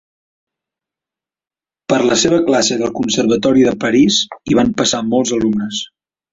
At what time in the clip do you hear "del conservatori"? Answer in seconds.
2.81-3.69